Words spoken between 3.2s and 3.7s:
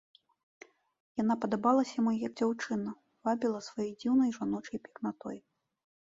вабіла